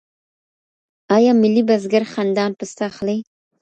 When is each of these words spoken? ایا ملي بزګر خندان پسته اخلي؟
ایا 1.15 1.31
ملي 1.41 1.63
بزګر 1.67 2.03
خندان 2.13 2.51
پسته 2.59 2.81
اخلي؟ 2.91 3.17